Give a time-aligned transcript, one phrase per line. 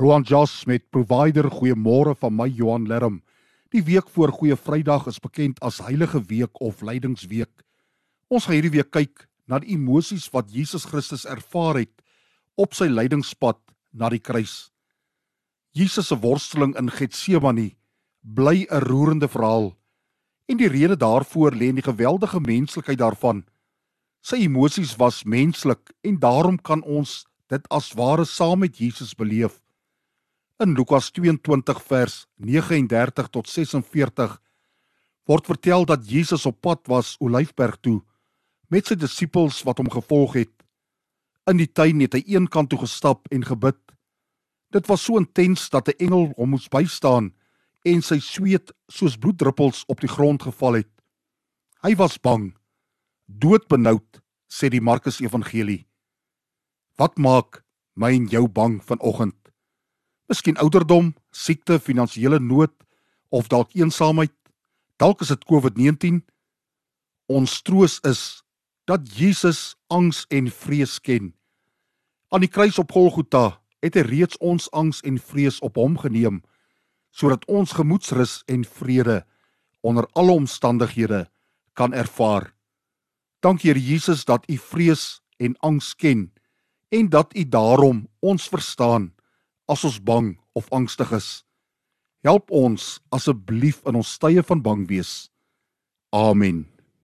[0.00, 3.18] Roan Jas met Provider Goeiemôre van my Johan Lerm.
[3.68, 7.50] Die week voor Goeie Vrydag is bekend as Heilige Week of Lydingsweek.
[8.32, 11.92] Ons gaan hierdie week kyk na die emosies wat Jesus Christus ervaar het
[12.56, 13.60] op sy lydingspad
[13.92, 14.72] na die kruis.
[15.76, 17.74] Jesus se worsteling in Getsemane
[18.24, 19.76] bly 'n roerende verhaal.
[20.48, 23.44] En die rede daarvoor lê in die geweldige menslikheid daarvan.
[24.22, 29.60] Sy emosies was menslik en daarom kan ons dit as ware saam met Jesus beleef.
[30.60, 34.34] In Lukas 22 vers 39 tot 46
[35.24, 38.02] word vertel dat Jesus op pad was Olyfberg toe
[38.68, 40.52] met sy disippels wat hom gevolg het.
[41.48, 43.80] In die tuin het hy eenkant toe gestap en gebid.
[44.68, 47.32] Dit was so intens dat 'n engel hom moes bystaan
[47.88, 50.92] en sy sweet soos bloeddruppels op die grond geval het.
[51.80, 52.52] Hy was bang,
[53.24, 55.86] doodbenoud, sê die Markus Evangelie.
[57.00, 57.64] Wat maak
[57.96, 59.39] my en jou bang vanoggend?
[60.30, 62.70] Miskien ouderdom, siekte, finansiële nood
[63.34, 64.30] of dalk eensaamheid.
[65.02, 66.20] Dalk is dit COVID-19.
[67.26, 68.20] Ons troos is
[68.86, 71.32] dat Jesus angs en vrees ken.
[72.30, 76.44] Aan die kruis op Golgotha het hy reeds ons angs en vrees op hom geneem
[77.10, 79.24] sodat ons gemoedsrus en vrede
[79.82, 81.24] onder alle omstandighede
[81.74, 82.52] kan ervaar.
[83.42, 86.28] Dankie Here Jesus dat U vrees en angs ken
[86.94, 89.10] en dat U daarom ons verstaan
[89.70, 91.28] as ons bang of angstig is.
[92.26, 95.30] Help ons asseblief in ons tye van bang wees.
[96.12, 96.66] Amen.